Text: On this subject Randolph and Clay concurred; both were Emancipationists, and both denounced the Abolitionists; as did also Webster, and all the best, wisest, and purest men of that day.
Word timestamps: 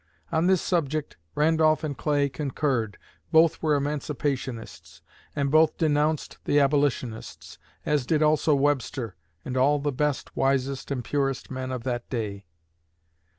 On 0.31 0.47
this 0.47 0.63
subject 0.63 1.15
Randolph 1.35 1.83
and 1.83 1.95
Clay 1.95 2.27
concurred; 2.27 2.97
both 3.31 3.61
were 3.61 3.75
Emancipationists, 3.75 5.03
and 5.35 5.51
both 5.51 5.77
denounced 5.77 6.39
the 6.45 6.59
Abolitionists; 6.59 7.59
as 7.85 8.07
did 8.07 8.23
also 8.23 8.55
Webster, 8.55 9.15
and 9.45 9.55
all 9.55 9.77
the 9.77 9.91
best, 9.91 10.35
wisest, 10.35 10.89
and 10.89 11.03
purest 11.03 11.51
men 11.51 11.71
of 11.71 11.83
that 11.83 12.09
day. 12.09 12.45